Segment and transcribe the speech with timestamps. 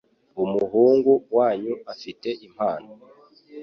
[0.43, 2.91] Umuhungu wanyu afite impano